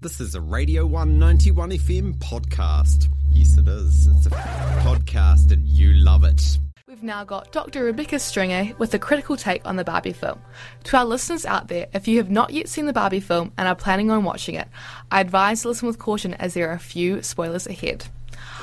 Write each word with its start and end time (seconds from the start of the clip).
This 0.00 0.20
is 0.20 0.36
a 0.36 0.40
Radio 0.40 0.86
191 0.86 1.70
FM 1.70 2.14
podcast. 2.18 3.08
Yes, 3.32 3.58
it 3.58 3.66
is. 3.66 4.06
It's 4.06 4.26
a 4.26 4.30
podcast 4.30 5.50
and 5.50 5.66
you 5.66 5.92
love 5.92 6.22
it. 6.22 6.40
We've 6.86 7.02
now 7.02 7.24
got 7.24 7.50
Dr. 7.50 7.82
Rebecca 7.82 8.20
Stringer 8.20 8.76
with 8.78 8.94
a 8.94 9.00
critical 9.00 9.36
take 9.36 9.66
on 9.66 9.74
the 9.74 9.82
Barbie 9.82 10.12
film. 10.12 10.40
To 10.84 10.98
our 10.98 11.04
listeners 11.04 11.44
out 11.44 11.66
there, 11.66 11.88
if 11.94 12.06
you 12.06 12.18
have 12.18 12.30
not 12.30 12.50
yet 12.50 12.68
seen 12.68 12.86
the 12.86 12.92
Barbie 12.92 13.18
film 13.18 13.50
and 13.58 13.66
are 13.66 13.74
planning 13.74 14.08
on 14.12 14.22
watching 14.22 14.54
it, 14.54 14.68
I 15.10 15.20
advise 15.20 15.62
to 15.62 15.68
listen 15.68 15.88
with 15.88 15.98
caution 15.98 16.32
as 16.34 16.54
there 16.54 16.70
are 16.70 16.74
a 16.74 16.78
few 16.78 17.20
spoilers 17.20 17.66
ahead. 17.66 18.06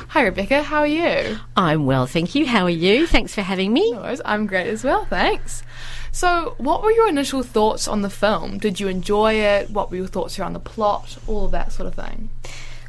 Hi, 0.10 0.24
Rebecca, 0.24 0.64
how 0.64 0.80
are 0.80 0.88
you? 0.88 1.38
I'm 1.58 1.86
well, 1.86 2.06
thank 2.06 2.36
you. 2.36 2.46
How 2.46 2.64
are 2.64 2.70
you? 2.70 3.08
Thanks 3.08 3.34
for 3.34 3.42
having 3.42 3.74
me. 3.74 3.92
No 3.92 4.02
worries, 4.02 4.22
I'm 4.24 4.48
great 4.48 4.68
as 4.68 4.84
well, 4.84 5.06
thanks. 5.06 5.64
So, 6.12 6.56
what 6.58 6.82
were 6.82 6.92
your 6.92 7.10
initial 7.10 7.44
thoughts 7.44 7.88
on 7.88 8.02
the 8.02 8.10
film? 8.10 8.58
Did 8.58 8.80
you 8.80 8.88
enjoy 8.88 9.34
it? 9.34 9.70
What 9.70 9.92
were 9.92 9.98
your 9.98 10.08
thoughts 10.08 10.40
around 10.40 10.54
the 10.54 10.60
plot? 10.60 11.18
All 11.28 11.46
of 11.46 11.52
that 11.52 11.74
sort 11.74 11.88
of 11.88 11.96
thing. 11.96 12.30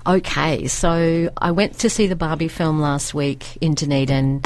Okay, 0.07 0.69
so 0.69 1.31
I 1.37 1.51
went 1.51 1.79
to 1.81 1.91
see 1.91 2.07
the 2.07 2.15
Barbie 2.15 2.47
film 2.47 2.81
last 2.81 3.15
week 3.15 3.57
in 3.61 3.75
Dunedin. 3.75 4.43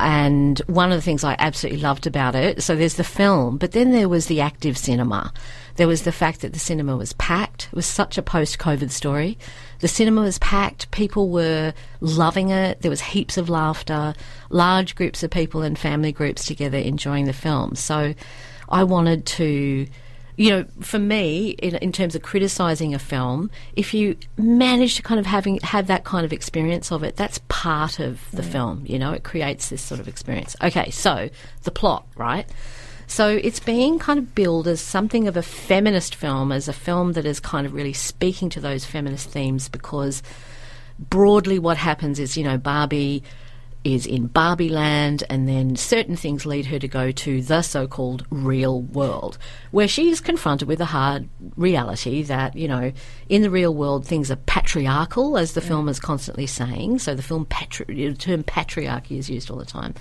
And 0.00 0.58
one 0.66 0.92
of 0.92 0.98
the 0.98 1.02
things 1.02 1.24
I 1.24 1.34
absolutely 1.38 1.80
loved 1.80 2.06
about 2.06 2.34
it, 2.34 2.62
so 2.62 2.76
there's 2.76 2.94
the 2.94 3.04
film, 3.04 3.56
but 3.56 3.72
then 3.72 3.90
there 3.90 4.08
was 4.08 4.26
the 4.26 4.40
active 4.40 4.78
cinema. 4.78 5.32
There 5.78 5.86
was 5.86 6.02
the 6.02 6.10
fact 6.10 6.40
that 6.40 6.52
the 6.52 6.58
cinema 6.58 6.96
was 6.96 7.12
packed. 7.12 7.68
It 7.70 7.76
was 7.76 7.86
such 7.86 8.18
a 8.18 8.22
post 8.22 8.58
COVID 8.58 8.90
story. 8.90 9.38
The 9.78 9.86
cinema 9.86 10.22
was 10.22 10.36
packed. 10.40 10.90
People 10.90 11.28
were 11.28 11.72
loving 12.00 12.50
it. 12.50 12.82
There 12.82 12.90
was 12.90 13.00
heaps 13.00 13.36
of 13.36 13.48
laughter, 13.48 14.12
large 14.50 14.96
groups 14.96 15.22
of 15.22 15.30
people 15.30 15.62
and 15.62 15.78
family 15.78 16.10
groups 16.10 16.44
together 16.44 16.78
enjoying 16.78 17.26
the 17.26 17.32
film. 17.32 17.76
So 17.76 18.12
I 18.68 18.82
wanted 18.82 19.24
to 19.26 19.86
you 20.36 20.50
know, 20.50 20.64
for 20.80 21.00
me, 21.00 21.50
in, 21.50 21.74
in 21.76 21.90
terms 21.90 22.14
of 22.14 22.22
criticising 22.22 22.94
a 22.94 22.98
film, 22.98 23.50
if 23.74 23.92
you 23.92 24.16
manage 24.36 24.94
to 24.94 25.02
kind 25.02 25.18
of 25.18 25.26
having 25.26 25.58
have 25.64 25.88
that 25.88 26.04
kind 26.04 26.24
of 26.24 26.32
experience 26.32 26.92
of 26.92 27.02
it, 27.02 27.16
that's 27.16 27.40
part 27.48 27.98
of 27.98 28.20
the 28.32 28.42
mm. 28.42 28.52
film. 28.52 28.84
You 28.86 29.00
know, 29.00 29.12
it 29.12 29.24
creates 29.24 29.68
this 29.68 29.82
sort 29.82 30.00
of 30.00 30.06
experience. 30.06 30.54
Okay, 30.62 30.90
so 30.90 31.28
the 31.64 31.72
plot, 31.72 32.06
right? 32.16 32.48
So 33.08 33.28
it's 33.28 33.58
being 33.58 33.98
kind 33.98 34.18
of 34.18 34.34
billed 34.34 34.68
as 34.68 34.80
something 34.80 35.26
of 35.26 35.36
a 35.36 35.42
feminist 35.42 36.14
film, 36.14 36.52
as 36.52 36.68
a 36.68 36.72
film 36.72 37.14
that 37.14 37.24
is 37.24 37.40
kind 37.40 37.66
of 37.66 37.72
really 37.72 37.94
speaking 37.94 38.50
to 38.50 38.60
those 38.60 38.84
feminist 38.84 39.30
themes 39.30 39.68
because 39.68 40.22
broadly 40.98 41.58
what 41.58 41.78
happens 41.78 42.18
is, 42.18 42.36
you 42.36 42.44
know, 42.44 42.58
Barbie 42.58 43.22
is 43.82 44.06
in 44.06 44.26
Barbie 44.26 44.68
land, 44.68 45.24
and 45.30 45.48
then 45.48 45.74
certain 45.74 46.16
things 46.16 46.44
lead 46.44 46.66
her 46.66 46.78
to 46.78 46.88
go 46.88 47.10
to 47.10 47.40
the 47.40 47.62
so 47.62 47.86
called 47.86 48.26
real 48.28 48.82
world, 48.82 49.38
where 49.70 49.88
she 49.88 50.10
is 50.10 50.20
confronted 50.20 50.68
with 50.68 50.80
a 50.80 50.84
hard 50.84 51.28
reality 51.56 52.22
that, 52.24 52.56
you 52.56 52.68
know, 52.68 52.92
in 53.28 53.40
the 53.42 53.50
real 53.50 53.74
world 53.74 54.04
things 54.04 54.30
are 54.30 54.36
patriarchal, 54.36 55.38
as 55.38 55.52
the 55.52 55.60
film 55.60 55.88
is 55.88 56.00
constantly 56.00 56.46
saying. 56.46 56.98
So 56.98 57.14
the 57.14 57.22
film, 57.22 57.46
patri- 57.46 57.86
the 57.86 58.14
term 58.14 58.42
patriarchy 58.42 59.18
is 59.18 59.30
used 59.30 59.50
all 59.50 59.58
the 59.58 59.64
time. 59.64 59.94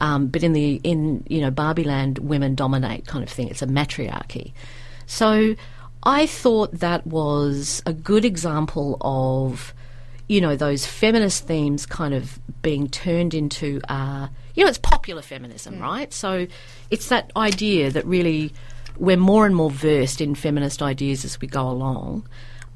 Um, 0.00 0.26
but 0.26 0.42
in 0.42 0.52
the 0.52 0.80
in 0.82 1.24
you 1.28 1.40
know 1.40 1.50
Barbie 1.50 1.84
Land, 1.84 2.18
women 2.18 2.54
dominate 2.54 3.06
kind 3.06 3.22
of 3.22 3.30
thing. 3.30 3.48
It's 3.48 3.62
a 3.62 3.66
matriarchy. 3.66 4.52
So 5.06 5.54
I 6.02 6.26
thought 6.26 6.72
that 6.80 7.06
was 7.06 7.82
a 7.86 7.92
good 7.92 8.24
example 8.24 8.96
of 9.00 9.74
you 10.28 10.40
know 10.40 10.56
those 10.56 10.86
feminist 10.86 11.46
themes 11.46 11.86
kind 11.86 12.14
of 12.14 12.38
being 12.62 12.88
turned 12.88 13.34
into 13.34 13.80
uh, 13.88 14.28
you 14.54 14.64
know 14.64 14.68
it's 14.68 14.78
popular 14.78 15.22
feminism, 15.22 15.76
mm. 15.76 15.82
right? 15.82 16.12
So 16.12 16.46
it's 16.90 17.08
that 17.08 17.30
idea 17.36 17.90
that 17.90 18.04
really 18.06 18.52
we're 18.98 19.16
more 19.16 19.46
and 19.46 19.54
more 19.54 19.70
versed 19.70 20.20
in 20.20 20.34
feminist 20.34 20.82
ideas 20.82 21.24
as 21.24 21.40
we 21.40 21.48
go 21.48 21.68
along. 21.68 22.28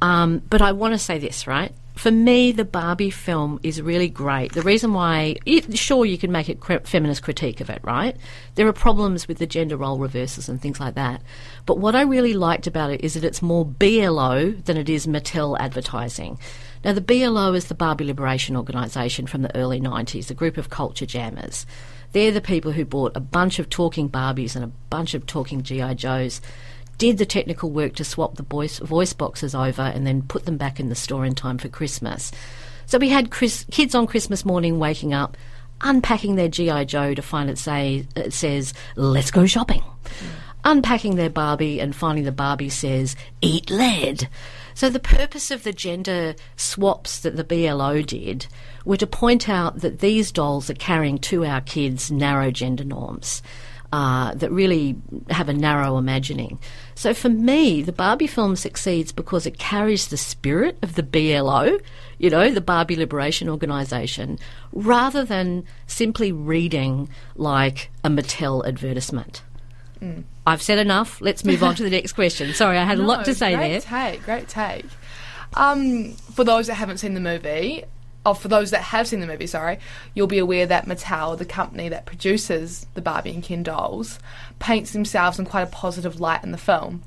Um, 0.03 0.43
but 0.51 0.63
I 0.63 0.73
want 0.73 0.95
to 0.95 0.99
say 0.99 1.19
this, 1.19 1.47
right? 1.47 1.73
For 1.97 2.11
me, 2.11 2.53
the 2.53 2.65
Barbie 2.67 3.11
film 3.11 3.59
is 3.63 3.81
really 3.81 4.11
great. 4.11 4.53
The 4.53 4.61
reason 4.61 4.93
why, 4.93 5.37
it, 5.47 5.79
sure, 5.79 6.05
you 6.05 6.19
can 6.19 6.31
make 6.31 6.49
a 6.51 6.81
feminist 6.81 7.23
critique 7.23 7.63
of 7.63 7.71
it, 7.71 7.81
right? 7.83 8.15
There 8.55 8.69
are 8.69 8.73
problems 8.75 9.27
with 9.27 9.39
the 9.39 9.47
gender 9.47 9.79
role 9.79 9.99
reversals 9.99 10.49
and 10.51 10.61
things 10.61 10.79
like 10.79 10.95
that. 10.95 11.23
But 11.65 11.79
what 11.79 11.97
I 11.97 12.03
really 12.03 12.35
liked 12.35 12.67
about 12.67 12.91
it 12.91 13.01
is 13.03 13.15
that 13.15 13.25
it's 13.25 13.41
more 13.41 13.65
BLO 13.65 14.51
than 14.51 14.77
it 14.77 14.91
is 14.91 15.07
Mattel 15.07 15.59
advertising. 15.59 16.39
Now, 16.85 16.93
the 16.93 17.01
BLO 17.01 17.55
is 17.55 17.65
the 17.65 17.75
Barbie 17.75 18.05
Liberation 18.05 18.57
Organisation 18.57 19.27
from 19.27 19.41
the 19.41 19.57
early 19.57 19.81
90s, 19.81 20.31
a 20.31 20.35
group 20.35 20.59
of 20.59 20.69
culture 20.69 21.07
jammers. 21.07 21.65
They're 22.13 22.31
the 22.31 22.43
people 22.43 22.73
who 22.73 22.85
bought 22.85 23.17
a 23.17 23.21
bunch 23.21 23.59
of 23.59 23.71
talking 23.71 24.11
Barbies 24.11 24.55
and 24.55 24.65
a 24.65 24.71
bunch 24.91 25.15
of 25.15 25.25
talking 25.25 25.63
G.I. 25.63 25.95
Joes 25.95 26.43
did 26.99 27.19
the 27.19 27.27
technical 27.27 27.71
work 27.71 27.95
to 27.97 28.05
swap 28.05 28.37
the 28.37 28.43
voice, 28.43 28.79
voice 28.79 29.13
boxes 29.13 29.55
over 29.55 29.83
and 29.83 30.07
then 30.07 30.23
put 30.23 30.45
them 30.45 30.57
back 30.57 30.81
in 30.81 30.89
the 30.89 30.95
store 30.95 31.25
in 31.25 31.35
time 31.35 31.59
for 31.59 31.69
Christmas. 31.69 32.33
So 32.87 32.99
we 32.99 33.09
had 33.09 33.31
Chris, 33.31 33.67
kids 33.71 33.95
on 33.95 34.07
Christmas 34.07 34.45
morning 34.45 34.79
waking 34.79 35.13
up, 35.13 35.37
unpacking 35.81 36.37
their 36.37 36.49
GI 36.49 36.87
Joe 36.87 37.15
to 37.15 37.23
find 37.23 37.51
it 37.51 37.59
say 37.59 38.07
it 38.15 38.33
says 38.33 38.73
"Let's 38.95 39.31
go 39.31 39.47
shopping," 39.47 39.83
mm. 39.83 40.27
unpacking 40.65 41.17
their 41.17 41.31
Barbie 41.31 41.81
and 41.81 41.95
finding 41.95 42.25
the 42.25 42.33
Barbie 42.33 42.71
says 42.71 43.17
"Eat 43.41 43.71
lead." 43.71 44.29
So 44.75 44.91
the 44.91 45.01
purpose 45.01 45.51
of 45.51 45.65
the 45.65 45.73
gender 45.73 46.35
swaps 46.57 47.21
that 47.21 47.37
the 47.37 47.45
BLO 47.45 48.03
did 48.03 48.47
were 48.85 48.99
to 48.99 49.07
point 49.07 49.49
out 49.49 49.81
that 49.81 50.01
these 50.01 50.31
dolls 50.31 50.69
are 50.69 50.75
carrying 50.75 51.19
to 51.19 51.45
our 51.45 51.63
kids 51.63 52.11
narrow 52.11 52.51
gender 52.51 52.85
norms 52.85 53.43
uh, 53.97 54.35
that 54.35 54.53
really 54.53 54.95
have 55.31 55.49
a 55.49 55.55
narrow 55.55 55.97
imagining. 55.97 56.59
So 56.95 57.15
for 57.15 57.31
me, 57.31 57.81
the 57.81 57.93
Barbie 57.93 58.27
film 58.27 58.55
succeeds 58.55 59.11
because 59.11 59.47
it 59.47 59.57
carries 59.57 60.09
the 60.09 60.19
spirit 60.19 60.77
of 60.83 60.97
the 60.97 61.03
BLO, 61.03 61.79
you 62.19 62.29
know, 62.29 62.51
the 62.51 62.61
Barbie 62.61 62.97
Liberation 62.97 63.49
Organisation, 63.49 64.39
rather 64.73 65.25
than 65.25 65.65
simply 65.87 66.31
reading 66.31 67.09
like 67.37 67.89
a 68.05 68.11
Mattel 68.11 68.67
advertisement. 68.67 69.43
Mm. 70.03 70.25
I've 70.47 70.61
said 70.61 70.79
enough. 70.79 71.23
Let's 71.23 71.43
move 71.43 71.63
on 71.63 71.75
to 71.77 71.83
the 71.83 71.89
next 71.89 72.13
question. 72.13 72.53
Sorry, 72.53 72.77
I 72.77 72.85
had 72.85 72.99
no, 72.99 73.05
a 73.05 73.07
lot 73.07 73.25
to 73.25 73.35
say 73.35 73.55
great 73.57 73.63
there. 73.63 73.81
Great 73.81 74.13
take, 74.13 74.25
great 74.25 74.49
take. 74.49 74.85
Um, 75.55 76.13
for 76.35 76.45
those 76.45 76.67
that 76.67 76.75
haven't 76.75 76.99
seen 76.99 77.15
the 77.15 77.21
movie, 77.21 77.85
oh, 78.27 78.35
for 78.35 78.49
those 78.49 78.73
that 78.73 78.83
have 78.83 79.07
seen 79.07 79.21
the 79.21 79.27
movie, 79.27 79.47
sorry, 79.47 79.79
you'll 80.13 80.27
be 80.27 80.39
aware 80.39 80.67
that 80.67 80.87
Mattel, 80.87 81.39
the 81.39 81.45
company 81.45 81.89
that 81.89 82.07
produces 82.07 82.85
the 82.95 83.01
Barbie 83.01 83.31
and 83.31 83.43
Ken 83.43 83.63
dolls, 83.63 84.19
paints 84.59 84.93
themselves 84.93 85.39
in 85.39 85.47
quite 85.47 85.63
a 85.63 85.67
positive 85.67 86.21
light 86.21 86.43
in 86.43 86.51
the 86.51 86.59
film. 86.59 87.05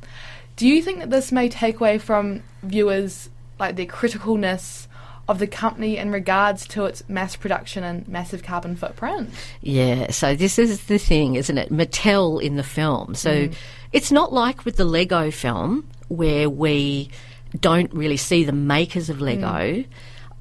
Do 0.56 0.66
you 0.66 0.82
think 0.82 1.00
that 1.00 1.10
this 1.10 1.32
may 1.32 1.50
take 1.50 1.76
away 1.76 1.98
from 1.98 2.42
viewers 2.64 3.30
like 3.60 3.76
their 3.76 3.86
criticalness 3.86 4.88
of 5.28 5.40
the 5.40 5.48
company 5.48 5.98
in 5.98 6.10
regards 6.12 6.66
to 6.70 6.86
its 6.86 7.08
mass 7.10 7.36
production 7.36 7.84
and 7.84 8.08
massive 8.08 8.42
carbon 8.42 8.78
footprint? 8.78 9.30
Yeah, 9.62 10.12
so 10.12 10.36
this 10.36 10.58
is 10.58 10.86
the 10.86 10.98
thing, 10.98 11.36
isn't 11.36 11.58
it? 11.58 11.70
Mattel 11.70 12.42
in 12.42 12.56
the 12.56 12.64
film. 12.64 13.14
So 13.14 13.48
mm. 13.48 13.54
it's 13.92 14.12
not 14.12 14.32
like 14.32 14.64
with 14.64 14.78
the 14.78 14.86
Lego 14.86 15.32
film 15.32 15.88
where 16.08 16.50
we 16.50 17.12
don't 17.60 17.94
really 17.94 18.18
see 18.18 18.46
the 18.46 18.54
makers 18.54 19.10
of 19.10 19.20
Lego. 19.20 19.48
Mm 19.48 19.86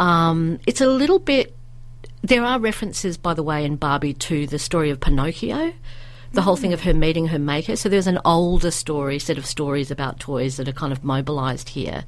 um, 0.01 0.59
it's 0.67 0.81
a 0.81 0.87
little 0.87 1.19
bit. 1.19 1.55
There 2.23 2.45
are 2.45 2.59
references, 2.59 3.17
by 3.17 3.35
the 3.35 3.43
way, 3.43 3.65
in 3.65 3.77
Barbie 3.77 4.15
to 4.15 4.47
the 4.47 4.59
story 4.59 4.91
of 4.91 5.01
Pinocchio, 5.01 5.73
the 6.33 6.43
whole 6.43 6.57
thing 6.57 6.73
of 6.73 6.83
her 6.83 6.95
meeting 6.95 7.29
her 7.29 7.39
maker. 7.39 7.77
So 7.77 7.89
there's 7.89 8.07
an 8.07 8.19
older 8.25 8.71
story, 8.71 9.19
set 9.19 9.39
of 9.39 9.47
stories 9.47 9.91
about 9.91 10.21
toys 10.21 10.57
that 10.57 10.69
are 10.69 10.73
kind 10.73 10.93
of 10.93 11.05
mobilised 11.05 11.71
here. 11.71 12.05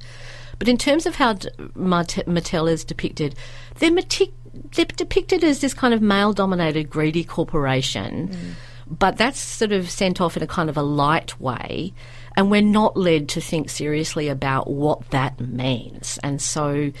But 0.59 0.67
in 0.67 0.77
terms 0.77 1.05
of 1.05 1.15
how 1.15 1.33
Mattel 1.33 2.71
is 2.71 2.83
depicted, 2.83 3.35
they're, 3.79 3.89
they're 3.89 4.85
depicted 4.85 5.43
as 5.43 5.59
this 5.59 5.73
kind 5.73 5.93
of 5.93 6.01
male 6.01 6.33
dominated, 6.33 6.89
greedy 6.89 7.23
corporation. 7.23 8.27
Mm. 8.27 8.53
But 8.87 9.17
that's 9.17 9.39
sort 9.39 9.71
of 9.71 9.89
sent 9.89 10.19
off 10.21 10.37
in 10.37 10.43
a 10.43 10.47
kind 10.47 10.69
of 10.69 10.77
a 10.77 10.83
light 10.83 11.39
way. 11.39 11.93
And 12.35 12.51
we're 12.51 12.61
not 12.61 12.95
led 12.95 13.29
to 13.29 13.41
think 13.41 13.69
seriously 13.69 14.27
about 14.27 14.69
what 14.69 15.09
that 15.09 15.39
means. 15.39 16.19
And 16.21 16.41
so 16.41 16.91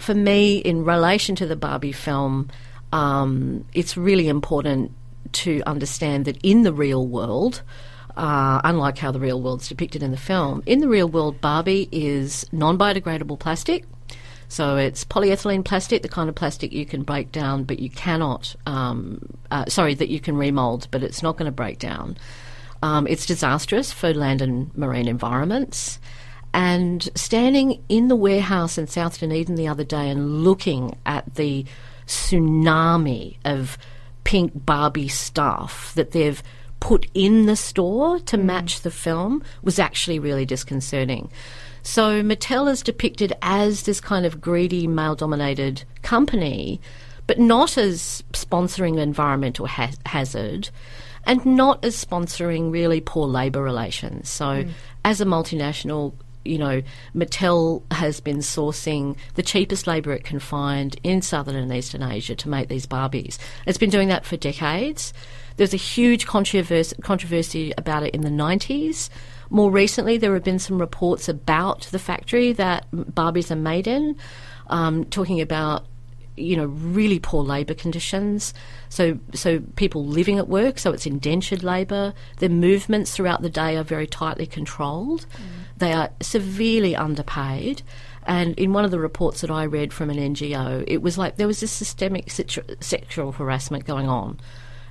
for 0.00 0.14
me, 0.14 0.58
in 0.58 0.84
relation 0.84 1.36
to 1.36 1.46
the 1.46 1.56
Barbie 1.56 1.92
film, 1.92 2.48
um, 2.92 3.64
it's 3.74 3.96
really 3.96 4.28
important 4.28 4.92
to 5.32 5.62
understand 5.66 6.24
that 6.24 6.38
in 6.42 6.62
the 6.62 6.72
real 6.72 7.06
world, 7.06 7.62
uh, 8.16 8.60
unlike 8.64 8.98
how 8.98 9.12
the 9.12 9.20
real 9.20 9.40
world's 9.40 9.68
depicted 9.68 10.02
in 10.02 10.10
the 10.10 10.16
film, 10.16 10.62
in 10.66 10.80
the 10.80 10.88
real 10.88 11.08
world, 11.08 11.40
Barbie 11.40 11.88
is 11.92 12.46
non 12.50 12.78
biodegradable 12.78 13.38
plastic. 13.38 13.84
So 14.48 14.76
it's 14.76 15.04
polyethylene 15.04 15.64
plastic, 15.64 16.02
the 16.02 16.08
kind 16.08 16.28
of 16.28 16.34
plastic 16.34 16.72
you 16.72 16.84
can 16.84 17.04
break 17.04 17.30
down, 17.30 17.62
but 17.62 17.78
you 17.78 17.88
cannot, 17.88 18.56
um, 18.66 19.38
uh, 19.52 19.66
sorry, 19.66 19.94
that 19.94 20.08
you 20.08 20.18
can 20.18 20.36
remold, 20.36 20.88
but 20.90 21.04
it's 21.04 21.22
not 21.22 21.36
going 21.36 21.46
to 21.46 21.52
break 21.52 21.78
down. 21.78 22.16
Um, 22.82 23.06
it's 23.06 23.26
disastrous 23.26 23.92
for 23.92 24.12
land 24.12 24.42
and 24.42 24.76
marine 24.76 25.06
environments. 25.06 26.00
And 26.52 27.08
standing 27.14 27.82
in 27.88 28.08
the 28.08 28.16
warehouse 28.16 28.76
in 28.76 28.86
South 28.86 29.20
Dunedin 29.20 29.54
the 29.54 29.68
other 29.68 29.84
day 29.84 30.10
and 30.10 30.42
looking 30.42 30.96
at 31.06 31.34
the 31.36 31.64
tsunami 32.06 33.36
of 33.44 33.78
pink 34.24 34.52
Barbie 34.54 35.08
stuff 35.08 35.94
that 35.94 36.10
they've 36.10 36.42
put 36.80 37.06
in 37.14 37.46
the 37.46 37.56
store 37.56 38.18
to 38.20 38.36
mm. 38.36 38.44
match 38.44 38.80
the 38.80 38.90
film 38.90 39.42
was 39.62 39.78
actually 39.78 40.18
really 40.18 40.44
disconcerting. 40.44 41.30
So 41.82 42.22
Mattel 42.22 42.70
is 42.70 42.82
depicted 42.82 43.32
as 43.42 43.84
this 43.84 44.00
kind 44.00 44.26
of 44.26 44.40
greedy, 44.40 44.86
male 44.86 45.14
dominated 45.14 45.84
company, 46.02 46.80
but 47.26 47.38
not 47.38 47.78
as 47.78 48.22
sponsoring 48.32 48.98
environmental 48.98 49.66
ha- 49.66 49.90
hazard 50.04 50.70
and 51.24 51.44
not 51.44 51.84
as 51.84 52.02
sponsoring 52.02 52.72
really 52.72 53.00
poor 53.00 53.26
labour 53.26 53.62
relations. 53.62 54.28
So, 54.28 54.64
as 55.04 55.20
a 55.20 55.24
multinational, 55.26 56.14
you 56.44 56.58
know, 56.58 56.82
Mattel 57.14 57.82
has 57.92 58.20
been 58.20 58.38
sourcing 58.38 59.16
the 59.34 59.42
cheapest 59.42 59.86
labour 59.86 60.12
it 60.12 60.24
can 60.24 60.38
find 60.38 60.96
in 61.02 61.22
southern 61.22 61.56
and 61.56 61.72
eastern 61.72 62.02
Asia 62.02 62.34
to 62.36 62.48
make 62.48 62.68
these 62.68 62.86
Barbies. 62.86 63.38
It's 63.66 63.78
been 63.78 63.90
doing 63.90 64.08
that 64.08 64.24
for 64.24 64.36
decades. 64.36 65.12
There's 65.56 65.74
a 65.74 65.78
huge 65.78 66.26
controversy, 66.26 67.74
about 67.76 68.02
it 68.02 68.14
in 68.14 68.22
the 68.22 68.30
90s. 68.30 69.10
More 69.50 69.70
recently, 69.70 70.16
there 70.16 70.32
have 70.34 70.44
been 70.44 70.58
some 70.58 70.80
reports 70.80 71.28
about 71.28 71.82
the 71.90 71.98
factory 71.98 72.52
that 72.52 72.90
Barbies 72.92 73.50
are 73.50 73.56
made 73.56 73.86
in, 73.86 74.16
um, 74.68 75.04
talking 75.06 75.40
about 75.40 75.86
you 76.36 76.56
know 76.56 76.66
really 76.66 77.18
poor 77.18 77.44
labour 77.44 77.74
conditions. 77.74 78.54
So 78.88 79.18
so 79.34 79.60
people 79.76 80.06
living 80.06 80.38
at 80.38 80.48
work, 80.48 80.78
so 80.78 80.92
it's 80.92 81.06
indentured 81.06 81.62
labour. 81.62 82.14
Their 82.38 82.48
movements 82.48 83.14
throughout 83.14 83.42
the 83.42 83.50
day 83.50 83.76
are 83.76 83.84
very 83.84 84.06
tightly 84.06 84.46
controlled. 84.46 85.26
They 85.80 85.92
are 85.92 86.10
severely 86.20 86.94
underpaid. 86.94 87.82
And 88.24 88.56
in 88.58 88.72
one 88.72 88.84
of 88.84 88.90
the 88.90 89.00
reports 89.00 89.40
that 89.40 89.50
I 89.50 89.64
read 89.64 89.92
from 89.92 90.10
an 90.10 90.18
NGO, 90.18 90.84
it 90.86 91.02
was 91.02 91.18
like 91.18 91.36
there 91.36 91.46
was 91.46 91.60
this 91.60 91.72
systemic 91.72 92.30
situ- 92.30 92.76
sexual 92.80 93.32
harassment 93.32 93.86
going 93.86 94.08
on, 94.08 94.38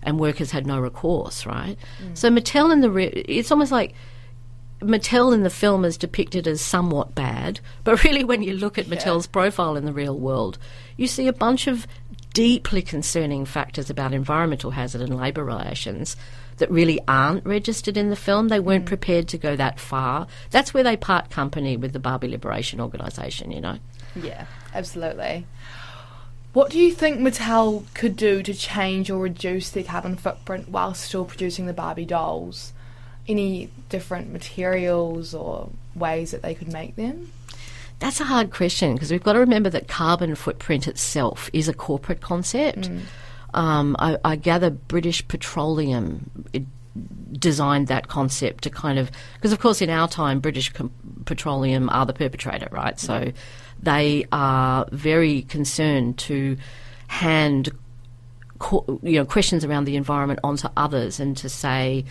and 0.03 0.19
workers 0.19 0.51
had 0.51 0.68
no 0.68 0.80
recourse. 0.80 1.45
Right. 1.45 1.77
Mm. 2.03 2.18
So 2.18 2.30
Mattel 2.30 2.74
in 2.74 2.81
the 2.81 2.89
re- 2.89 3.06
it's 3.06 3.51
almost 3.51 3.71
like 3.71 3.94
Mattel 4.81 5.33
in 5.33 5.44
the 5.44 5.50
film 5.50 5.86
is 5.86 5.97
depicted 5.97 6.47
as 6.47 6.59
somewhat 6.59 7.13
bad, 7.13 7.59
but 7.83 8.03
really, 8.03 8.24
when 8.24 8.41
you 8.41 8.53
look 8.53 8.77
at 8.77 8.88
Mattel's 8.88 9.27
profile 9.27 9.77
in 9.77 9.86
the 9.86 9.94
real 9.94 10.18
world, 10.18 10.57
you 10.97 11.07
see 11.07 11.27
a 11.27 11.33
bunch 11.33 11.68
of 11.68 11.86
deeply 12.33 12.81
concerning 12.81 13.45
factors 13.45 13.89
about 13.89 14.13
environmental 14.13 14.71
hazard 14.71 15.01
and 15.01 15.15
labour 15.15 15.44
relations 15.44 16.15
that 16.59 16.71
really 16.71 17.00
aren't 17.07 17.45
registered 17.45 17.97
in 17.97 18.09
the 18.09 18.15
film. 18.15 18.47
They 18.47 18.59
weren't 18.59 18.85
mm. 18.85 18.89
prepared 18.89 19.27
to 19.29 19.38
go 19.38 19.56
that 19.56 19.79
far. 19.79 20.27
That's 20.51 20.73
where 20.73 20.83
they 20.83 20.95
part 20.95 21.29
company 21.29 21.75
with 21.75 21.94
the 21.94 22.00
Barbie 22.00 22.27
Liberation 22.27 22.79
Organisation, 22.79 23.51
you 23.51 23.61
know. 23.61 23.79
Yeah, 24.15 24.45
absolutely. 24.73 25.45
What 26.53 26.71
do 26.71 26.79
you 26.79 26.91
think 26.91 27.19
Mattel 27.19 27.83
could 27.94 28.15
do 28.15 28.41
to 28.41 28.53
change 28.53 29.11
or 29.11 29.19
reduce 29.19 29.69
their 29.69 29.83
carbon 29.83 30.15
footprint 30.15 30.69
while 30.69 30.94
still 30.94 31.25
producing 31.25 31.67
the 31.67 31.73
Barbie 31.73 32.06
dolls? 32.06 32.73
Any 33.27 33.69
different 33.89 34.31
materials 34.31 35.35
or 35.35 35.69
ways 35.94 36.31
that 36.31 36.41
they 36.41 36.55
could 36.55 36.71
make 36.71 36.95
them? 36.95 37.31
That's 38.00 38.19
a 38.19 38.25
hard 38.25 38.51
question 38.51 38.94
because 38.94 39.12
we've 39.12 39.23
got 39.23 39.33
to 39.33 39.39
remember 39.39 39.69
that 39.69 39.88
carbon 39.88 40.33
footprint 40.35 40.88
itself 40.88 41.50
is 41.53 41.67
a 41.67 41.73
corporate 41.73 42.21
concept. 42.21 42.89
Mm. 42.89 43.01
Um, 43.54 43.96
I, 44.00 44.18
I 44.24 44.36
gather 44.36 44.69
British 44.69 45.28
Petroleum 45.28 46.30
it 46.54 46.63
designed 47.31 47.88
that 47.88 48.07
concept 48.07 48.63
to 48.63 48.69
kind 48.69 49.00
of 49.00 49.12
because, 49.36 49.51
of 49.51 49.60
course, 49.60 49.81
in 49.81 49.90
our 49.90 50.07
time, 50.07 50.40
British 50.40 50.69
com- 50.69 50.92
Petroleum 51.25 51.90
are 51.90 52.06
the 52.06 52.13
perpetrator, 52.13 52.68
right? 52.72 53.00
So 53.00 53.31
they 53.81 54.25
are 54.31 54.88
very 54.92 55.44
concerned 55.44 56.18
to 56.19 56.57
hand 57.07 57.69
co- 58.60 59.00
you 59.04 59.19
know 59.19 59.25
questions 59.25 59.63
around 59.63 59.86
the 59.86 59.96
environment 59.96 60.40
onto 60.44 60.68
others 60.78 61.19
and 61.19 61.36
to 61.38 61.50
say, 61.50 62.06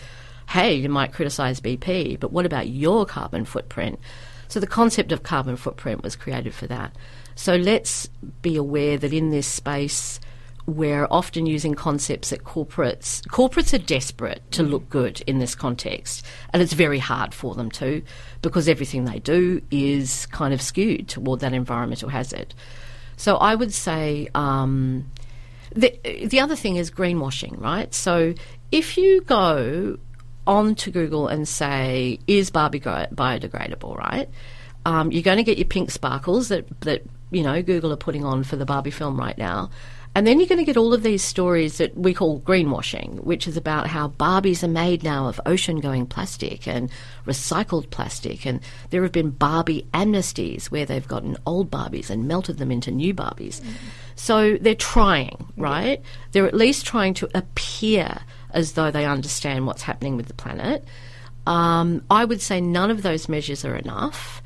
hey, 0.49 0.73
you 0.73 0.89
might 0.89 1.13
criticise 1.13 1.61
BP, 1.61 2.19
but 2.19 2.31
what 2.31 2.45
about 2.45 2.67
your 2.67 3.05
carbon 3.05 3.45
footprint? 3.45 3.99
So 4.47 4.59
the 4.59 4.67
concept 4.67 5.11
of 5.11 5.21
carbon 5.21 5.55
footprint 5.57 6.01
was 6.01 6.15
created 6.15 6.55
for 6.55 6.65
that. 6.67 6.95
So 7.35 7.55
let's 7.55 8.09
be 8.41 8.55
aware 8.55 8.97
that 8.97 9.13
in 9.13 9.29
this 9.29 9.47
space, 9.47 10.19
we're 10.69 11.07
often 11.09 11.45
using 11.45 11.73
concepts 11.73 12.29
that 12.29 12.43
corporates 12.43 13.21
corporates 13.27 13.73
are 13.73 13.83
desperate 13.83 14.41
to 14.51 14.63
look 14.63 14.89
good 14.89 15.21
in 15.21 15.39
this 15.39 15.55
context, 15.55 16.25
and 16.53 16.61
it's 16.61 16.73
very 16.73 16.99
hard 16.99 17.33
for 17.33 17.55
them 17.55 17.69
to, 17.71 18.01
because 18.41 18.69
everything 18.69 19.05
they 19.05 19.19
do 19.19 19.61
is 19.71 20.25
kind 20.27 20.53
of 20.53 20.61
skewed 20.61 21.07
toward 21.07 21.39
that 21.41 21.53
environmental 21.53 22.09
hazard. 22.09 22.53
So 23.17 23.35
I 23.35 23.55
would 23.55 23.73
say 23.73 24.29
um, 24.33 25.11
the 25.75 25.99
the 26.25 26.39
other 26.39 26.55
thing 26.55 26.77
is 26.77 26.89
greenwashing, 26.89 27.59
right? 27.59 27.93
So 27.93 28.33
if 28.71 28.97
you 28.97 29.21
go 29.21 29.97
on 30.47 30.75
to 30.75 30.91
Google 30.91 31.27
and 31.27 31.47
say, 31.47 32.19
"Is 32.27 32.49
Barbie 32.49 32.79
biodegradable?" 32.79 33.95
Right, 33.95 34.29
um, 34.85 35.11
you're 35.11 35.23
going 35.23 35.37
to 35.37 35.43
get 35.43 35.57
your 35.57 35.67
pink 35.67 35.91
sparkles 35.91 36.47
that 36.47 36.65
that 36.81 37.03
you 37.31 37.43
know 37.43 37.61
Google 37.61 37.91
are 37.91 37.97
putting 37.97 38.23
on 38.23 38.43
for 38.43 38.55
the 38.55 38.65
Barbie 38.65 38.91
film 38.91 39.19
right 39.19 39.37
now. 39.37 39.69
And 40.15 40.25
then 40.25 40.39
you're 40.39 40.47
going 40.47 40.59
to 40.59 40.65
get 40.65 40.75
all 40.75 40.93
of 40.93 41.03
these 41.03 41.23
stories 41.23 41.77
that 41.77 41.95
we 41.95 42.13
call 42.13 42.41
greenwashing, 42.41 43.23
which 43.23 43.47
is 43.47 43.55
about 43.55 43.87
how 43.87 44.09
Barbies 44.09 44.63
are 44.63 44.67
made 44.67 45.03
now 45.03 45.27
of 45.27 45.39
ocean 45.45 45.79
going 45.79 46.07
plastic 46.07 46.67
and 46.67 46.89
recycled 47.25 47.89
plastic. 47.91 48.45
And 48.45 48.59
there 48.89 49.03
have 49.03 49.11
been 49.11 49.29
Barbie 49.29 49.87
amnesties 49.93 50.65
where 50.65 50.85
they've 50.85 51.07
gotten 51.07 51.37
old 51.45 51.69
Barbies 51.69 52.09
and 52.09 52.27
melted 52.27 52.57
them 52.57 52.71
into 52.71 52.91
new 52.91 53.13
Barbies. 53.13 53.61
So 54.15 54.57
they're 54.59 54.75
trying, 54.75 55.47
right? 55.55 56.01
They're 56.31 56.47
at 56.47 56.55
least 56.55 56.85
trying 56.85 57.13
to 57.15 57.29
appear 57.37 58.17
as 58.51 58.73
though 58.73 58.91
they 58.91 59.05
understand 59.05 59.67
what's 59.67 59.83
happening 59.83 60.17
with 60.17 60.27
the 60.27 60.33
planet. 60.33 60.83
Um, 61.45 62.03
I 62.09 62.25
would 62.25 62.41
say 62.41 62.59
none 62.59 62.91
of 62.91 63.03
those 63.03 63.29
measures 63.29 63.63
are 63.63 63.75
enough. 63.75 64.41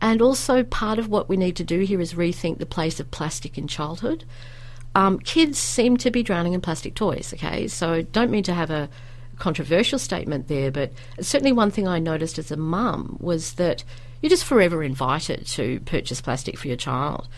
And 0.00 0.22
also, 0.22 0.62
part 0.62 0.98
of 0.98 1.08
what 1.08 1.28
we 1.28 1.36
need 1.36 1.56
to 1.56 1.64
do 1.64 1.80
here 1.80 2.00
is 2.00 2.14
rethink 2.14 2.58
the 2.58 2.66
place 2.66 3.00
of 3.00 3.10
plastic 3.10 3.58
in 3.58 3.66
childhood. 3.66 4.24
Um, 4.98 5.20
kids 5.20 5.60
seem 5.60 5.96
to 5.98 6.10
be 6.10 6.24
drowning 6.24 6.54
in 6.54 6.60
plastic 6.60 6.96
toys, 6.96 7.32
okay? 7.32 7.68
So, 7.68 8.02
don't 8.02 8.32
mean 8.32 8.42
to 8.42 8.52
have 8.52 8.68
a 8.68 8.90
controversial 9.38 9.96
statement 9.96 10.48
there, 10.48 10.72
but 10.72 10.92
certainly 11.20 11.52
one 11.52 11.70
thing 11.70 11.86
I 11.86 12.00
noticed 12.00 12.36
as 12.36 12.50
a 12.50 12.56
mum 12.56 13.16
was 13.20 13.52
that 13.52 13.84
you're 14.20 14.28
just 14.28 14.42
forever 14.42 14.82
invited 14.82 15.46
to 15.46 15.78
purchase 15.86 16.20
plastic 16.20 16.58
for 16.58 16.66
your 16.66 16.76
child. 16.76 17.28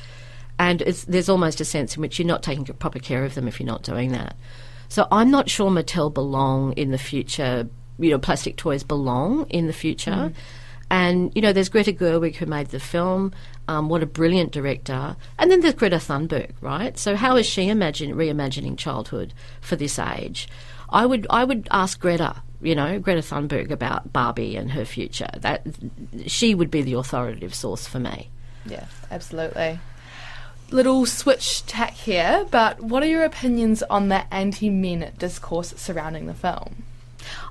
And 0.58 0.80
there's 0.80 1.28
almost 1.28 1.60
a 1.60 1.66
sense 1.66 1.96
in 1.96 2.00
which 2.00 2.18
you're 2.18 2.26
not 2.26 2.42
taking 2.42 2.64
proper 2.64 2.98
care 2.98 3.26
of 3.26 3.34
them 3.34 3.46
if 3.46 3.60
you're 3.60 3.66
not 3.66 3.82
doing 3.82 4.12
that. 4.12 4.36
So 4.88 5.06
I'm 5.12 5.30
not 5.30 5.50
sure 5.50 5.70
Mattel 5.70 6.12
belong 6.12 6.72
in 6.72 6.92
the 6.92 6.98
future. 6.98 7.68
You 7.98 8.10
know, 8.10 8.18
plastic 8.18 8.56
toys 8.56 8.84
belong 8.84 9.46
in 9.50 9.66
the 9.66 9.74
future. 9.74 10.32
And 10.90 11.32
you 11.34 11.42
know, 11.42 11.52
there's 11.52 11.69
Greta 11.69 11.92
Gerwig 11.92 12.37
who 12.37 12.46
made 12.46 12.69
the 12.69 12.81
film. 12.81 13.32
Um, 13.69 13.88
what 13.88 14.02
a 14.02 14.06
brilliant 14.06 14.50
director! 14.50 15.16
And 15.38 15.50
then 15.50 15.61
there's 15.61 15.75
Greta 15.75 15.97
Thunberg, 15.97 16.50
right? 16.61 16.99
So 16.99 17.14
how 17.14 17.37
is 17.37 17.47
she 17.47 17.68
imagine 17.68 18.14
reimagining 18.14 18.76
childhood 18.76 19.32
for 19.61 19.76
this 19.76 19.99
age? 19.99 20.49
I 20.90 21.06
would 21.06 21.26
I 21.30 21.44
would 21.44 21.68
ask 21.70 22.00
Greta, 22.00 22.42
you 22.61 22.75
know, 22.75 22.99
Greta 22.99 23.20
Thunberg 23.20 23.70
about 23.70 24.12
Barbie 24.12 24.56
and 24.56 24.73
her 24.73 24.85
future. 24.85 25.30
That 25.38 25.64
she 26.26 26.54
would 26.54 26.70
be 26.70 26.82
the 26.82 26.94
authoritative 26.94 27.54
source 27.54 27.87
for 27.87 28.00
me. 28.00 28.30
Yeah, 28.66 28.87
absolutely. 29.11 29.78
Little 30.70 31.06
switch 31.06 31.64
tack 31.66 31.94
here, 31.94 32.47
but 32.50 32.80
what 32.80 33.02
are 33.02 33.06
your 33.06 33.25
opinions 33.25 33.82
on 33.85 34.09
the 34.09 34.32
anti 34.32 34.70
men 34.70 35.12
discourse 35.18 35.75
surrounding 35.76 36.26
the 36.26 36.35
film? 36.35 36.85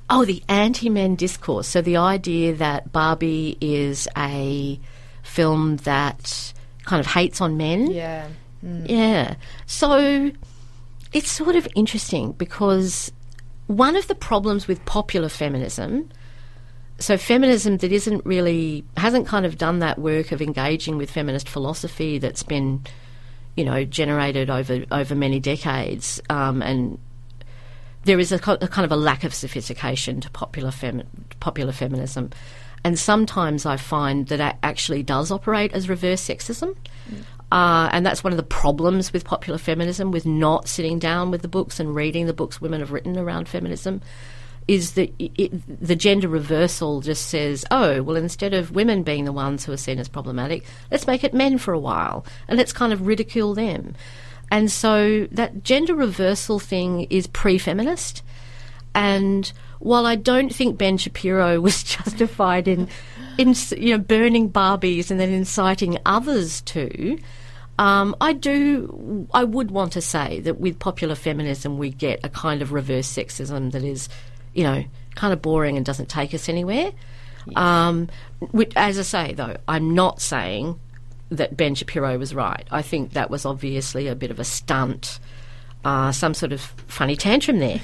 Oh, 0.09 0.25
the 0.25 0.43
anti 0.49 0.89
men 0.89 1.15
discourse. 1.15 1.67
So 1.67 1.81
the 1.81 1.97
idea 1.97 2.55
that 2.55 2.91
Barbie 2.91 3.57
is 3.61 4.07
a 4.17 4.79
film 5.23 5.77
that 5.77 6.53
kind 6.85 6.99
of 6.99 7.05
hates 7.05 7.41
on 7.41 7.57
men. 7.57 7.91
Yeah. 7.91 8.27
Yeah. 8.61 9.35
So 9.67 10.31
it's 11.13 11.31
sort 11.31 11.55
of 11.55 11.67
interesting 11.75 12.33
because 12.33 13.11
one 13.67 13.95
of 13.95 14.07
the 14.07 14.15
problems 14.15 14.67
with 14.67 14.83
popular 14.85 15.29
feminism, 15.29 16.09
so 16.97 17.17
feminism 17.17 17.77
that 17.77 17.91
isn't 17.91 18.25
really, 18.25 18.83
hasn't 18.97 19.27
kind 19.27 19.45
of 19.45 19.57
done 19.57 19.79
that 19.79 19.99
work 19.99 20.31
of 20.31 20.41
engaging 20.41 20.97
with 20.97 21.11
feminist 21.11 21.47
philosophy 21.47 22.17
that's 22.17 22.43
been, 22.43 22.83
you 23.55 23.63
know, 23.63 23.85
generated 23.85 24.49
over, 24.49 24.83
over 24.91 25.15
many 25.15 25.39
decades, 25.39 26.19
um, 26.29 26.61
and 26.61 26.97
there 28.03 28.19
is 28.19 28.31
a, 28.31 28.35
a 28.35 28.67
kind 28.67 28.85
of 28.85 28.91
a 28.91 28.95
lack 28.95 29.23
of 29.23 29.33
sophistication 29.33 30.21
to 30.21 30.29
popular 30.31 30.71
femi- 30.71 31.05
popular 31.39 31.71
feminism, 31.71 32.31
and 32.83 32.97
sometimes 32.97 33.65
I 33.65 33.77
find 33.77 34.27
that 34.27 34.39
it 34.39 34.55
actually 34.63 35.03
does 35.03 35.31
operate 35.31 35.73
as 35.73 35.89
reverse 35.89 36.21
sexism. 36.27 36.75
Uh, 37.51 37.89
and 37.91 38.05
that's 38.05 38.23
one 38.23 38.31
of 38.31 38.37
the 38.37 38.43
problems 38.43 39.11
with 39.11 39.25
popular 39.25 39.57
feminism, 39.57 40.11
with 40.11 40.25
not 40.25 40.67
sitting 40.67 40.99
down 40.99 41.31
with 41.31 41.41
the 41.41 41.47
books 41.47 41.79
and 41.79 41.95
reading 41.95 42.27
the 42.27 42.33
books 42.33 42.61
women 42.61 42.79
have 42.79 42.91
written 42.91 43.17
around 43.17 43.49
feminism, 43.49 44.01
is 44.67 44.91
that 44.91 45.11
it, 45.17 45.51
the 45.81 45.95
gender 45.95 46.27
reversal 46.27 47.01
just 47.01 47.27
says, 47.27 47.65
oh, 47.71 48.03
well, 48.03 48.15
instead 48.15 48.53
of 48.53 48.69
women 48.69 49.01
being 49.01 49.25
the 49.25 49.33
ones 49.33 49.65
who 49.65 49.71
are 49.71 49.77
seen 49.77 49.97
as 49.97 50.07
problematic, 50.07 50.63
let's 50.91 51.07
make 51.07 51.23
it 51.23 51.33
men 51.33 51.57
for 51.57 51.73
a 51.73 51.79
while 51.79 52.23
and 52.47 52.55
let's 52.55 52.71
kind 52.71 52.93
of 52.93 53.07
ridicule 53.07 53.55
them. 53.55 53.95
And 54.51 54.71
so 54.71 55.27
that 55.31 55.63
gender 55.63 55.95
reversal 55.95 56.59
thing 56.59 57.07
is 57.09 57.27
pre 57.27 57.57
feminist. 57.57 58.23
And 58.95 59.51
while 59.79 60.05
I 60.05 60.15
don't 60.15 60.53
think 60.53 60.77
Ben 60.77 60.97
Shapiro 60.97 61.59
was 61.61 61.83
justified 61.83 62.67
in 62.67 62.87
in, 63.37 63.55
you 63.77 63.97
know, 63.97 64.03
burning 64.03 64.51
Barbies 64.51 65.09
and 65.09 65.19
then 65.19 65.29
inciting 65.29 65.97
others 66.05 66.61
to. 66.61 67.17
Um, 67.77 68.13
I 68.19 68.33
do. 68.33 69.27
I 69.33 69.45
would 69.45 69.71
want 69.71 69.93
to 69.93 70.01
say 70.01 70.41
that 70.41 70.59
with 70.59 70.79
popular 70.79 71.15
feminism, 71.15 71.77
we 71.77 71.91
get 71.91 72.19
a 72.25 72.29
kind 72.29 72.61
of 72.61 72.73
reverse 72.73 73.07
sexism 73.07 73.71
that 73.71 73.83
is, 73.83 74.09
you 74.53 74.63
know, 74.63 74.83
kind 75.15 75.31
of 75.31 75.41
boring 75.41 75.77
and 75.77 75.85
doesn't 75.85 76.09
take 76.09 76.33
us 76.33 76.49
anywhere. 76.49 76.91
Um, 77.55 78.09
which, 78.51 78.73
as 78.75 78.99
I 78.99 79.03
say, 79.03 79.33
though, 79.33 79.55
I'm 79.67 79.95
not 79.95 80.21
saying 80.21 80.77
that 81.29 81.55
Ben 81.55 81.75
Shapiro 81.75 82.17
was 82.17 82.33
right. 82.33 82.67
I 82.71 82.81
think 82.81 83.13
that 83.13 83.29
was 83.29 83.45
obviously 83.45 84.07
a 84.07 84.15
bit 84.15 84.31
of 84.31 84.39
a 84.39 84.43
stunt, 84.43 85.19
uh, 85.85 86.11
some 86.11 86.33
sort 86.33 86.51
of 86.51 86.61
funny 86.87 87.15
tantrum 87.15 87.59
there. 87.59 87.81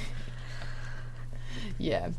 Yeah. 1.77 2.09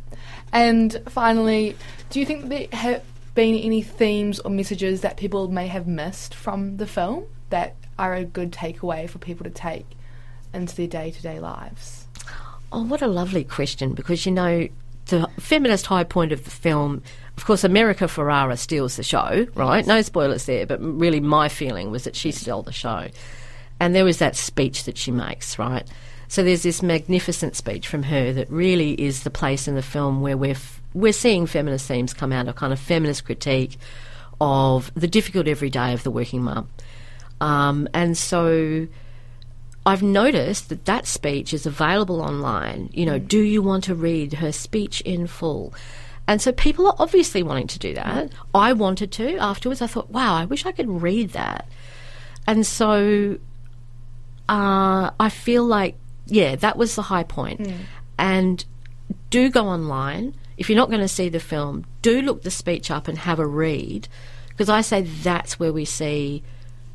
And 0.53 1.01
finally, 1.09 1.77
do 2.11 2.21
you 2.21 2.27
think 2.27 2.49
there 2.49 2.67
have 2.73 3.03
been 3.35 3.55
any 3.55 3.83
themes 3.83 4.41
or 4.41 4.51
messages 4.51 5.01
that 5.03 5.17
people 5.17 5.49
may 5.49 5.67
have 5.67 5.87
missed 5.87 6.35
from 6.35 6.77
the 6.79 6.87
film 6.87 7.27
that 7.51 7.75
are 7.99 8.15
a 8.15 8.25
good 8.25 8.53
takeaway 8.53 9.09
for 9.09 9.19
people 9.19 9.45
to 9.45 9.51
take 9.51 9.87
into 10.55 10.75
their 10.77 10.87
day 10.87 11.11
to 11.11 11.23
day 11.23 11.41
lives? 11.41 12.07
Oh, 12.73 12.83
what 12.83 13.03
a 13.03 13.07
lovely 13.07 13.45
question! 13.45 13.93
Because 13.93 14.27
you 14.27 14.33
know, 14.33 14.69
the 15.07 15.29
feminist 15.39 15.87
high 15.87 16.05
point 16.05 16.33
of 16.33 16.45
the 16.45 16.51
film, 16.51 17.03
of 17.37 17.45
course, 17.45 17.65
America 17.65 18.05
Ferrera 18.05 18.59
steals 18.59 18.97
the 18.97 19.03
show, 19.03 19.47
right? 19.55 19.87
No 19.87 20.01
spoilers 20.03 20.47
there, 20.47 20.67
but 20.67 20.81
really, 20.81 21.21
my 21.21 21.49
feeling 21.49 21.91
was 21.91 22.05
that 22.05 22.17
she 22.17 22.33
stole 22.33 22.63
the 22.63 22.73
show, 22.73 23.09
and 23.79 23.95
there 23.95 24.05
was 24.05 24.19
that 24.19 24.37
speech 24.37 24.85
that 24.85 24.97
she 24.97 25.11
makes, 25.11 25.59
right? 25.59 25.87
So 26.29 26.43
there's 26.43 26.63
this 26.63 26.83
magnificent 26.83 27.55
speech 27.55 27.87
from 27.87 28.05
her 28.05 28.33
that 28.33 28.51
really 28.51 28.93
is 29.01 29.23
the 29.23 29.31
place 29.31 29.69
in 29.69 29.75
the 29.75 29.83
film 29.83 30.23
where 30.23 30.37
we're 30.37 30.53
f- 30.53 30.81
we're 30.95 31.13
seeing 31.13 31.47
feminist 31.47 31.87
themes 31.87 32.15
come 32.15 32.33
out, 32.33 32.49
a 32.49 32.53
kind 32.55 32.73
of 32.73 32.81
feminist 32.81 33.27
critique 33.27 33.79
of 34.41 34.91
the 34.95 35.07
difficult 35.07 35.47
everyday 35.47 35.93
of 35.93 36.03
the 36.05 36.11
working 36.11 36.43
mum, 36.43 36.69
um, 37.41 37.89
and 37.95 38.17
so. 38.17 38.89
I've 39.89 40.03
noticed 40.03 40.69
that 40.71 40.85
that 40.87 41.07
speech 41.07 41.55
is 41.55 41.65
available 41.65 42.21
online. 42.21 42.91
You 42.93 43.07
know, 43.07 43.21
do 43.21 43.39
you 43.39 43.63
want 43.63 43.85
to 43.85 43.95
read 43.95 44.33
her 44.33 44.51
speech 44.51 45.01
in 45.03 45.29
full? 45.29 45.73
And 46.29 46.43
so 46.43 46.51
people 46.53 46.87
are 46.89 46.97
obviously 46.99 47.43
wanting 47.43 47.69
to 47.69 47.79
do 47.79 47.95
that. 47.95 48.33
I 48.55 48.73
wanted 48.73 49.13
to 49.13 49.37
afterwards. 49.37 49.81
I 49.81 49.87
thought, 49.87 50.11
wow, 50.11 50.35
I 50.35 50.45
wish 50.45 50.67
I 50.67 50.73
could 50.73 50.89
read 50.89 51.31
that. 51.31 51.69
And 52.47 52.67
so 52.67 53.39
uh, 54.49 55.11
I 55.19 55.29
feel 55.29 55.65
like, 55.65 55.97
yeah, 56.27 56.57
that 56.57 56.77
was 56.77 56.97
the 56.97 57.03
high 57.03 57.23
point. 57.23 57.61
And 58.19 58.65
do 59.31 59.51
go 59.51 59.67
online. 59.69 60.35
If 60.57 60.69
you're 60.69 60.77
not 60.77 60.89
going 60.89 61.01
to 61.01 61.09
see 61.09 61.29
the 61.29 61.39
film, 61.39 61.85
do 62.03 62.23
look 62.23 62.43
the 62.43 62.51
speech 62.51 62.91
up 62.91 63.07
and 63.09 63.19
have 63.19 63.39
a 63.39 63.47
read. 63.47 64.09
Because 64.49 64.69
I 64.69 64.81
say 64.81 65.03
that's 65.03 65.61
where 65.61 65.73
we 65.73 65.85
see 65.85 66.43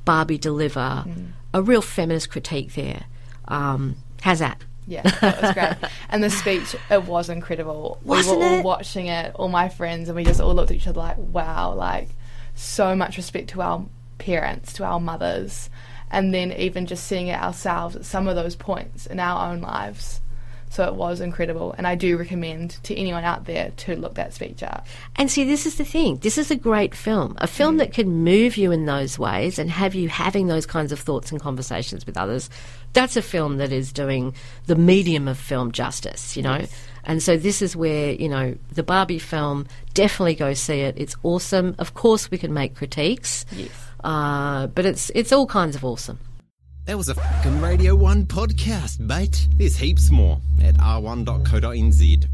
Barbie 0.03 0.39
deliver 0.39 1.05
a 1.53 1.61
real 1.61 1.81
feminist 1.81 2.31
critique 2.31 2.73
there. 2.73 3.05
Um, 3.47 3.95
how's 4.21 4.39
that? 4.39 4.61
Yeah, 4.91 5.03
that 5.21 5.41
was 5.41 5.53
great. 5.53 5.91
and 6.09 6.21
the 6.21 6.29
speech, 6.29 6.75
it 6.89 7.03
was 7.05 7.29
incredible. 7.29 7.97
Wasn't 8.03 8.37
we 8.37 8.43
were 8.43 8.49
all 8.51 8.59
it? 8.59 8.65
watching 8.65 9.07
it, 9.07 9.33
all 9.35 9.47
my 9.47 9.69
friends, 9.69 10.09
and 10.09 10.15
we 10.17 10.25
just 10.25 10.41
all 10.41 10.53
looked 10.53 10.69
at 10.69 10.75
each 10.75 10.87
other 10.87 10.99
like, 10.99 11.17
wow, 11.17 11.73
like 11.73 12.09
so 12.55 12.93
much 12.93 13.15
respect 13.15 13.49
to 13.51 13.61
our 13.61 13.85
parents, 14.17 14.73
to 14.73 14.83
our 14.83 14.99
mothers, 14.99 15.69
and 16.11 16.33
then 16.33 16.51
even 16.51 16.85
just 16.85 17.05
seeing 17.05 17.27
it 17.27 17.41
ourselves 17.41 17.95
at 17.95 18.03
some 18.03 18.27
of 18.27 18.35
those 18.35 18.57
points 18.57 19.05
in 19.05 19.17
our 19.17 19.49
own 19.51 19.61
lives. 19.61 20.19
So 20.71 20.85
it 20.87 20.95
was 20.95 21.19
incredible, 21.19 21.75
and 21.77 21.85
I 21.85 21.95
do 21.95 22.17
recommend 22.17 22.81
to 22.83 22.95
anyone 22.95 23.25
out 23.25 23.43
there 23.43 23.71
to 23.75 23.95
look 23.97 24.15
that 24.15 24.33
speech 24.33 24.63
up. 24.63 24.87
And 25.17 25.29
see, 25.29 25.43
this 25.43 25.65
is 25.65 25.75
the 25.75 25.83
thing. 25.83 26.15
This 26.19 26.37
is 26.37 26.49
a 26.49 26.55
great 26.55 26.95
film. 26.95 27.35
A 27.39 27.47
film 27.47 27.75
that 27.77 27.91
can 27.91 28.23
move 28.23 28.55
you 28.55 28.71
in 28.71 28.85
those 28.85 29.19
ways 29.19 29.59
and 29.59 29.69
have 29.69 29.93
you 29.93 30.07
having 30.07 30.47
those 30.47 30.65
kinds 30.65 30.93
of 30.93 30.99
thoughts 30.99 31.29
and 31.29 31.41
conversations 31.41 32.05
with 32.05 32.15
others. 32.15 32.49
That's 32.93 33.17
a 33.17 33.21
film 33.21 33.57
that 33.57 33.73
is 33.73 33.91
doing 33.91 34.33
the 34.67 34.77
medium 34.77 35.27
of 35.27 35.37
film 35.37 35.73
justice, 35.73 36.37
you 36.37 36.43
know? 36.43 36.65
And 37.03 37.21
so 37.21 37.35
this 37.35 37.61
is 37.61 37.75
where, 37.75 38.13
you 38.13 38.29
know, 38.29 38.55
the 38.71 38.83
Barbie 38.83 39.19
film, 39.19 39.67
definitely 39.93 40.35
go 40.35 40.53
see 40.53 40.79
it. 40.79 40.95
It's 40.97 41.17
awesome. 41.23 41.75
Of 41.79 41.95
course, 41.95 42.31
we 42.31 42.37
can 42.37 42.53
make 42.53 42.75
critiques. 42.75 43.45
Yes. 43.51 43.71
Uh, 44.05 44.67
but 44.67 44.85
it's, 44.85 45.11
it's 45.15 45.33
all 45.33 45.47
kinds 45.47 45.75
of 45.75 45.83
awesome. 45.83 46.19
That 46.91 46.97
was 46.97 47.07
a 47.07 47.15
fucking 47.15 47.61
Radio 47.61 47.95
1 47.95 48.25
podcast, 48.25 48.99
mate. 48.99 49.47
There's 49.55 49.77
heaps 49.77 50.11
more 50.11 50.41
at 50.61 50.75
r1.co.nz. 50.75 52.27